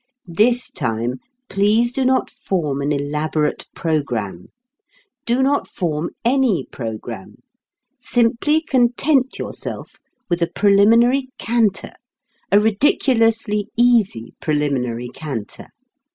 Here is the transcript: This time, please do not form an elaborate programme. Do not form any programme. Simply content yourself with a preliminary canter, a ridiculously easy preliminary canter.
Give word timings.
This 0.25 0.71
time, 0.71 1.19
please 1.47 1.91
do 1.91 2.03
not 2.05 2.31
form 2.31 2.81
an 2.81 2.91
elaborate 2.91 3.67
programme. 3.75 4.47
Do 5.27 5.43
not 5.43 5.67
form 5.69 6.09
any 6.25 6.65
programme. 6.71 7.43
Simply 7.99 8.63
content 8.63 9.37
yourself 9.37 9.97
with 10.27 10.41
a 10.41 10.47
preliminary 10.47 11.27
canter, 11.37 11.93
a 12.51 12.59
ridiculously 12.59 13.67
easy 13.77 14.33
preliminary 14.39 15.09
canter. 15.09 15.67